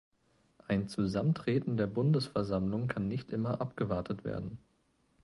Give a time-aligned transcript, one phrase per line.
[0.67, 4.57] Ein Zusammentreten der Bundesversammlung kann nicht immer abgewartet werden.